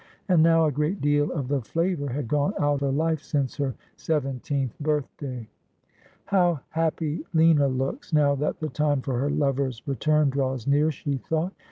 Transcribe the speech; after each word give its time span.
And 0.29 0.41
now 0.41 0.65
a 0.65 0.71
great 0.71 0.99
deal 0.99 1.31
of 1.31 1.47
the 1.47 1.61
flavour 1.61 2.09
had 2.09 2.27
gone 2.27 2.55
out 2.57 2.81
of 2.81 2.95
life 2.95 3.21
since 3.21 3.57
her 3.57 3.75
seventeenth 3.97 4.75
butLday. 4.81 5.45
'How 6.25 6.61
happy 6.71 7.23
Liua 7.35 7.67
looks, 7.77 8.11
now 8.11 8.33
that 8.33 8.59
the 8.61 8.69
time 8.69 9.01
for 9.03 9.19
her 9.19 9.29
lover's 9.29 9.83
return 9.87 10.31
draws 10.31 10.65
near!' 10.65 10.89
she 10.91 11.17
thought. 11.17 11.53